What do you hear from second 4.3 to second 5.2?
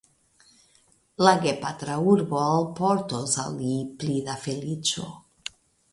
da feliĉo.